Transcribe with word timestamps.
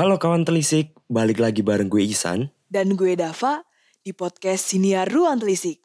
Halo 0.00 0.16
kawan 0.16 0.48
telisik, 0.48 0.96
balik 1.12 1.44
lagi 1.44 1.60
bareng 1.60 1.92
gue 1.92 2.00
Isan. 2.00 2.48
Dan 2.72 2.96
gue 2.96 3.20
Dava 3.20 3.60
di 4.00 4.16
podcast 4.16 4.72
Siniar 4.72 5.04
Ruang 5.04 5.36
Telisik. 5.36 5.76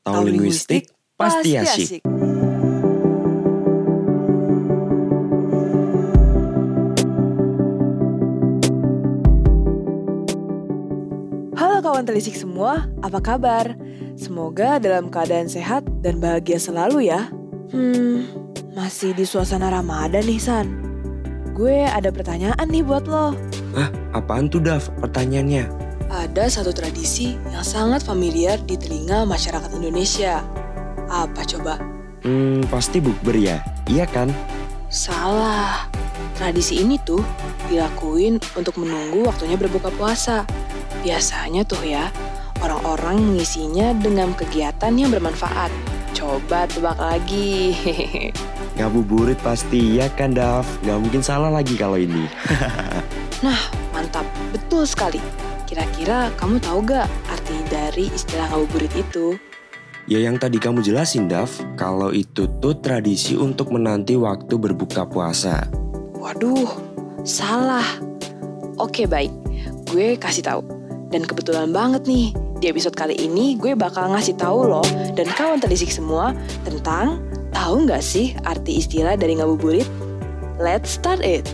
Tahu 0.00 0.32
linguistik 0.32 0.88
pasti 1.12 1.52
asyik. 1.60 2.08
Halo 11.52 11.84
kawan 11.84 12.08
telisik 12.08 12.32
semua, 12.32 12.88
apa 13.04 13.20
kabar? 13.20 13.76
Semoga 14.16 14.80
dalam 14.80 15.12
keadaan 15.12 15.52
sehat 15.52 15.84
dan 16.00 16.16
bahagia 16.16 16.56
selalu 16.56 17.12
ya. 17.12 17.28
Hmm, 17.76 18.24
masih 18.72 19.12
di 19.12 19.28
suasana 19.28 19.68
Ramadan 19.68 20.24
nih 20.24 20.40
San. 20.40 20.87
Gue 21.58 21.82
ada 21.82 22.14
pertanyaan 22.14 22.70
nih 22.70 22.86
buat 22.86 23.10
lo. 23.10 23.34
Hah, 23.74 23.90
apaan 24.14 24.46
tuh 24.46 24.62
Dav 24.62 24.86
pertanyaannya? 25.02 25.66
Ada 26.06 26.46
satu 26.46 26.70
tradisi 26.70 27.34
yang 27.50 27.66
sangat 27.66 28.06
familiar 28.06 28.62
di 28.62 28.78
telinga 28.78 29.26
masyarakat 29.26 29.66
Indonesia. 29.74 30.38
Apa 31.10 31.42
coba? 31.42 31.82
Hmm, 32.22 32.62
pasti 32.70 33.02
bukber 33.02 33.34
ya, 33.34 33.58
iya 33.90 34.06
kan? 34.06 34.30
Salah. 34.86 35.90
Tradisi 36.38 36.78
ini 36.78 36.94
tuh 37.02 37.26
dilakuin 37.66 38.38
untuk 38.54 38.78
menunggu 38.78 39.26
waktunya 39.26 39.58
berbuka 39.58 39.90
puasa. 39.98 40.46
Biasanya 41.02 41.66
tuh 41.66 41.82
ya, 41.82 42.06
orang-orang 42.62 43.18
mengisinya 43.18 43.98
dengan 43.98 44.30
kegiatan 44.30 44.94
yang 44.94 45.10
bermanfaat. 45.10 45.74
Coba 46.28 46.68
tebak 46.68 47.00
lagi. 47.00 47.72
Ngabuburit 48.76 49.40
pasti, 49.40 49.96
ya 49.96 50.12
kan 50.12 50.36
Dav? 50.36 50.68
Gak 50.84 51.00
mungkin 51.00 51.24
salah 51.24 51.48
lagi 51.48 51.72
kalau 51.72 51.96
ini. 51.96 52.28
Nah, 53.38 53.70
mantap. 53.94 54.26
Betul 54.50 54.82
sekali. 54.82 55.22
Kira-kira 55.62 56.28
kamu 56.36 56.58
tahu 56.58 56.84
gak 56.84 57.06
arti 57.30 57.54
dari 57.70 58.10
istilah 58.10 58.50
ngabuburit 58.50 58.92
itu? 58.98 59.38
Ya 60.10 60.18
yang 60.20 60.36
tadi 60.36 60.58
kamu 60.60 60.84
jelasin 60.84 61.30
Dav, 61.30 61.48
kalau 61.78 62.12
itu 62.12 62.50
tuh 62.60 62.76
tradisi 62.82 63.38
untuk 63.38 63.72
menanti 63.72 64.18
waktu 64.18 64.52
berbuka 64.58 65.08
puasa. 65.08 65.64
Waduh, 66.18 66.66
salah. 67.22 67.86
Oke 68.76 69.06
baik, 69.06 69.32
gue 69.88 70.18
kasih 70.18 70.44
tahu. 70.44 70.60
Dan 71.08 71.22
kebetulan 71.22 71.70
banget 71.70 72.04
nih, 72.10 72.34
di 72.58 72.66
episode 72.66 72.98
kali 72.98 73.14
ini 73.14 73.54
gue 73.54 73.78
bakal 73.78 74.10
ngasih 74.10 74.34
tahu 74.34 74.66
lo 74.66 74.82
dan 75.14 75.30
kawan 75.30 75.62
telisik 75.62 75.94
semua 75.94 76.34
tentang 76.66 77.22
tahu 77.54 77.86
nggak 77.86 78.02
sih 78.02 78.34
arti 78.42 78.82
istilah 78.82 79.14
dari 79.14 79.38
ngabuburit? 79.38 79.86
Let's 80.58 80.98
start 80.98 81.22
it. 81.22 81.46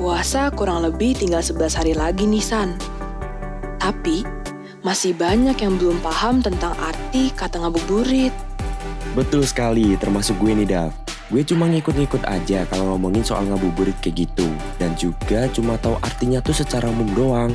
Puasa 0.00 0.48
kurang 0.52 0.84
lebih 0.84 1.12
tinggal 1.12 1.44
11 1.44 1.76
hari 1.76 1.92
lagi 1.92 2.24
nih 2.24 2.40
San. 2.40 2.76
Tapi 3.76 4.24
masih 4.80 5.12
banyak 5.12 5.60
yang 5.60 5.76
belum 5.76 6.00
paham 6.00 6.40
tentang 6.40 6.72
arti 6.80 7.28
kata 7.36 7.60
ngabuburit. 7.60 8.32
Betul 9.12 9.44
sekali, 9.44 9.96
termasuk 10.00 10.40
gue 10.40 10.52
nih 10.56 10.68
Dav. 10.68 10.92
Gue 11.28 11.44
cuma 11.44 11.68
ngikut-ngikut 11.68 12.22
aja 12.24 12.64
kalau 12.70 12.96
ngomongin 12.96 13.24
soal 13.24 13.44
ngabuburit 13.44 13.96
kayak 14.00 14.24
gitu. 14.24 14.48
Dan 14.80 14.96
juga 14.96 15.48
cuma 15.52 15.76
tahu 15.80 16.00
artinya 16.00 16.40
tuh 16.40 16.56
secara 16.56 16.88
umum 16.88 17.08
doang. 17.12 17.52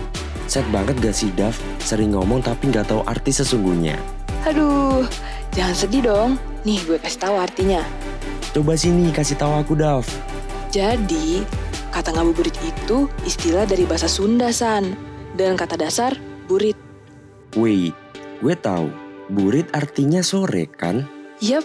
Set 0.52 0.68
banget 0.68 1.00
gak 1.00 1.16
sih 1.16 1.32
Dav? 1.32 1.56
Sering 1.80 2.12
ngomong 2.12 2.44
tapi 2.44 2.68
nggak 2.68 2.92
tahu 2.92 3.08
arti 3.08 3.32
sesungguhnya. 3.32 3.96
Aduh, 4.44 5.08
jangan 5.56 5.72
sedih 5.72 6.04
dong. 6.04 6.36
Nih 6.68 6.84
gue 6.84 7.00
kasih 7.00 7.24
tahu 7.24 7.40
artinya. 7.40 7.80
Coba 8.52 8.76
sini 8.76 9.16
kasih 9.16 9.40
tahu 9.40 9.64
aku 9.64 9.80
Dav. 9.80 10.04
Jadi, 10.76 11.48
kata 11.96 12.12
ngabuburit 12.12 12.60
itu 12.68 13.08
istilah 13.24 13.64
dari 13.64 13.88
bahasa 13.88 14.12
Sunda, 14.12 14.52
San. 14.52 14.92
Dan 15.40 15.56
kata 15.56 15.80
dasar, 15.80 16.20
burit. 16.52 16.76
Wait, 17.56 17.96
gue 18.44 18.56
tahu. 18.60 18.92
Burit 19.32 19.72
artinya 19.72 20.20
sore 20.20 20.68
kan? 20.68 21.08
Yap, 21.40 21.64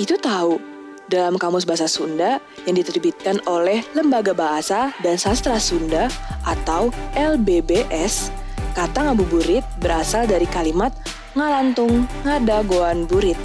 itu 0.00 0.16
tahu. 0.16 0.71
Dalam 1.12 1.36
Kamus 1.36 1.68
Bahasa 1.68 1.84
Sunda 1.84 2.40
yang 2.64 2.72
diterbitkan 2.72 3.44
oleh 3.44 3.84
Lembaga 3.92 4.32
Bahasa 4.32 4.96
dan 5.04 5.20
Sastra 5.20 5.60
Sunda 5.60 6.08
atau 6.40 6.88
LBBS, 7.12 8.32
kata 8.72 9.12
ngabuburit 9.12 9.60
berasal 9.76 10.24
dari 10.24 10.48
kalimat 10.48 10.88
ngalantung 11.36 12.08
ngada 12.24 12.64
goan 12.64 13.04
burit 13.04 13.36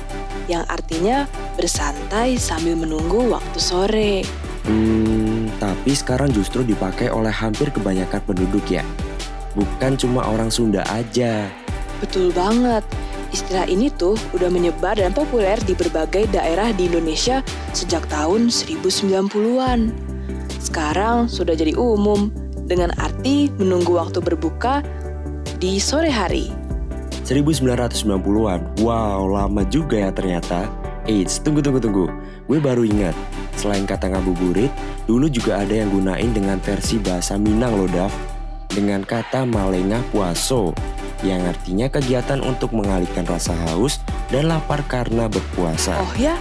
yang 0.48 0.64
artinya 0.72 1.28
bersantai 1.60 2.40
sambil 2.40 2.80
menunggu 2.80 3.36
waktu 3.36 3.60
sore. 3.60 4.14
Hmm, 4.64 5.52
tapi 5.60 5.92
sekarang 5.92 6.32
justru 6.32 6.64
dipakai 6.64 7.12
oleh 7.12 7.36
hampir 7.36 7.68
kebanyakan 7.68 8.24
penduduk 8.24 8.64
ya. 8.72 8.88
Bukan 9.60 10.00
cuma 10.00 10.24
orang 10.24 10.48
Sunda 10.48 10.88
aja. 10.88 11.52
Betul 12.00 12.32
banget. 12.32 12.88
Istilah 13.38 13.70
ini 13.70 13.94
tuh 13.94 14.18
udah 14.34 14.50
menyebar 14.50 14.98
dan 14.98 15.14
populer 15.14 15.62
di 15.62 15.78
berbagai 15.78 16.26
daerah 16.34 16.74
di 16.74 16.90
Indonesia 16.90 17.46
sejak 17.70 18.10
tahun 18.10 18.50
1090-an. 18.50 19.94
Sekarang 20.58 21.30
sudah 21.30 21.54
jadi 21.54 21.78
umum 21.78 22.34
dengan 22.66 22.90
arti 22.98 23.54
menunggu 23.62 23.94
waktu 23.94 24.26
berbuka 24.26 24.82
di 25.62 25.78
sore 25.78 26.10
hari. 26.10 26.50
1990-an. 27.30 28.82
Wow, 28.82 29.30
lama 29.30 29.62
juga 29.70 30.02
ya 30.02 30.10
ternyata. 30.10 30.66
Eits, 31.06 31.38
tunggu 31.38 31.62
tunggu 31.62 31.78
tunggu. 31.78 32.10
Gue 32.50 32.58
baru 32.58 32.90
ingat. 32.90 33.14
Selain 33.54 33.86
kata 33.86 34.18
ngabuburit, 34.18 34.74
dulu 35.06 35.30
juga 35.30 35.62
ada 35.62 35.78
yang 35.78 35.94
gunain 35.94 36.34
dengan 36.34 36.58
versi 36.58 36.98
bahasa 36.98 37.38
Minang 37.38 37.86
loh, 37.86 37.90
Dav. 37.94 38.10
Dengan 38.74 39.06
kata 39.06 39.46
malengah 39.46 40.02
puaso, 40.10 40.74
yang 41.26 41.42
artinya 41.50 41.90
kegiatan 41.90 42.42
untuk 42.46 42.74
mengalihkan 42.74 43.26
rasa 43.26 43.56
haus 43.70 44.02
dan 44.30 44.52
lapar 44.52 44.84
karena 44.86 45.26
berpuasa. 45.26 45.98
Oh 46.02 46.14
ya? 46.20 46.38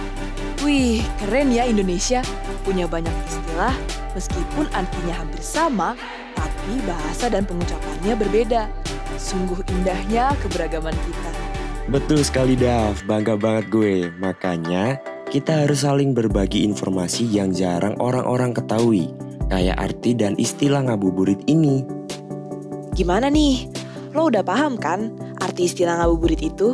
Wih, 0.65 1.05
keren 1.21 1.53
ya 1.53 1.69
Indonesia. 1.69 2.25
Punya 2.65 2.89
banyak 2.89 3.13
istilah, 3.29 3.73
meskipun 4.17 4.65
artinya 4.73 5.23
hampir 5.23 5.39
sama, 5.39 5.93
tapi 6.33 6.81
bahasa 6.83 7.29
dan 7.29 7.45
pengucapannya 7.45 8.13
berbeda. 8.17 8.67
Sungguh 9.15 9.61
indahnya 9.71 10.33
keberagaman 10.43 10.93
kita. 10.93 11.31
Betul 11.87 12.19
sekali 12.25 12.59
Dav, 12.59 12.99
bangga 13.07 13.39
banget 13.39 13.71
gue. 13.71 14.11
Makanya 14.19 14.99
kita 15.31 15.63
harus 15.63 15.87
saling 15.87 16.11
berbagi 16.11 16.67
informasi 16.67 17.23
yang 17.23 17.55
jarang 17.55 17.95
orang-orang 18.03 18.51
ketahui. 18.51 19.13
Kayak 19.47 19.79
arti 19.79 20.11
dan 20.11 20.35
istilah 20.35 20.83
ngabuburit 20.83 21.39
ini. 21.47 21.87
Gimana 22.91 23.31
nih? 23.31 23.76
Lo 24.17 24.33
udah 24.33 24.41
paham 24.41 24.81
kan 24.81 25.13
arti 25.37 25.69
istilah 25.69 26.01
ngabuburit 26.01 26.41
itu? 26.41 26.73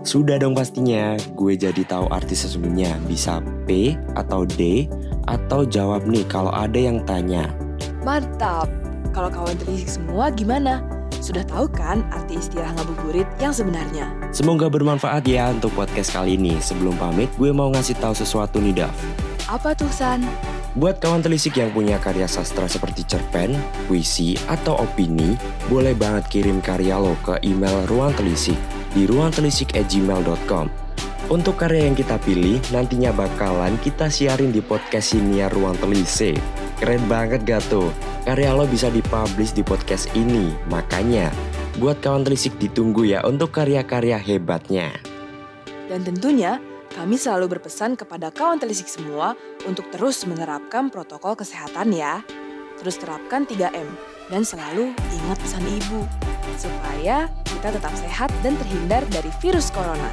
Sudah 0.00 0.40
dong 0.40 0.56
pastinya, 0.56 1.12
gue 1.36 1.60
jadi 1.60 1.84
tahu 1.84 2.08
arti 2.08 2.32
sesungguhnya. 2.32 2.96
Bisa 3.04 3.44
P 3.68 4.00
atau 4.16 4.48
D 4.48 4.88
atau 5.28 5.68
jawab 5.68 6.08
nih 6.08 6.24
kalau 6.24 6.48
ada 6.48 6.80
yang 6.80 7.04
tanya. 7.04 7.52
Mantap. 8.00 8.64
Kalau 9.12 9.28
kawan 9.28 9.60
telisik 9.60 9.92
semua 9.92 10.32
gimana? 10.32 10.80
Sudah 11.20 11.44
tahu 11.44 11.68
kan 11.68 12.00
arti 12.08 12.40
istilah 12.40 12.72
ngabuburit 12.80 13.28
yang 13.44 13.52
sebenarnya? 13.52 14.08
Semoga 14.32 14.72
bermanfaat 14.72 15.28
ya 15.28 15.52
untuk 15.52 15.68
podcast 15.76 16.16
kali 16.16 16.40
ini. 16.40 16.56
Sebelum 16.64 16.96
pamit, 16.96 17.28
gue 17.36 17.52
mau 17.52 17.68
ngasih 17.76 18.00
tahu 18.00 18.16
sesuatu 18.16 18.56
nih 18.56 18.88
Dav. 18.88 18.96
Apa 19.52 19.76
tuh 19.76 19.92
San? 19.92 20.24
Buat 20.74 20.98
kawan 20.98 21.22
telisik 21.22 21.62
yang 21.62 21.70
punya 21.70 22.02
karya 22.02 22.26
sastra 22.26 22.66
seperti 22.66 23.06
cerpen, 23.06 23.54
puisi, 23.86 24.34
atau 24.50 24.74
opini, 24.82 25.38
boleh 25.70 25.94
banget 25.94 26.26
kirim 26.26 26.58
karya 26.58 26.98
lo 26.98 27.14
ke 27.22 27.38
email 27.46 27.86
ruang 27.86 28.10
telisik 28.18 28.58
di 28.90 29.06
ruangtelisik@gmail.com. 29.06 30.66
Untuk 31.30 31.54
karya 31.62 31.86
yang 31.86 31.94
kita 31.94 32.18
pilih, 32.18 32.58
nantinya 32.74 33.14
bakalan 33.14 33.78
kita 33.86 34.10
siarin 34.10 34.50
di 34.50 34.58
podcast 34.58 35.14
Siniar 35.14 35.54
Ruang 35.54 35.78
Telisik. 35.78 36.42
Keren 36.82 37.06
banget 37.06 37.46
gak 37.46 37.62
tuh? 37.70 37.94
Karya 38.26 38.50
lo 38.50 38.66
bisa 38.66 38.90
dipublish 38.90 39.54
di 39.54 39.62
podcast 39.62 40.10
ini. 40.18 40.50
Makanya, 40.74 41.30
buat 41.78 42.02
kawan 42.02 42.26
telisik 42.26 42.58
ditunggu 42.58 43.06
ya 43.06 43.22
untuk 43.22 43.54
karya-karya 43.54 44.18
hebatnya. 44.18 44.90
Dan 45.86 46.02
tentunya, 46.02 46.58
kami 46.92 47.16
selalu 47.16 47.56
berpesan 47.56 47.96
kepada 47.96 48.28
kawan 48.28 48.60
telisik 48.60 48.86
semua 48.86 49.32
untuk 49.64 49.88
terus 49.88 50.28
menerapkan 50.28 50.92
protokol 50.92 51.32
kesehatan 51.38 51.96
ya. 51.96 52.20
Terus 52.76 53.00
terapkan 53.00 53.48
3M 53.48 53.88
dan 54.28 54.42
selalu 54.44 54.92
ingat 54.92 55.38
pesan 55.40 55.64
ibu 55.64 56.04
supaya 56.60 57.26
kita 57.46 57.74
tetap 57.74 57.94
sehat 57.96 58.30
dan 58.44 58.54
terhindar 58.60 59.02
dari 59.08 59.30
virus 59.40 59.72
corona. 59.72 60.10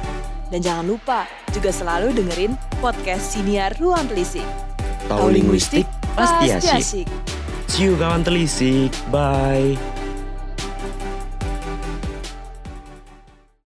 Dan 0.52 0.60
jangan 0.60 0.84
lupa 0.84 1.24
juga 1.52 1.72
selalu 1.72 2.12
dengerin 2.12 2.56
podcast 2.80 3.36
Siniar 3.36 3.72
Ruang 3.80 4.04
Telisik. 4.08 4.44
Tahu 5.08 5.32
linguistik 5.32 5.88
pasti 6.12 6.52
asyik. 6.52 6.80
asyik. 6.80 7.08
See 7.72 7.88
you 7.88 7.96
kawan 7.96 8.20
telisik. 8.20 8.92
Bye. 9.08 9.91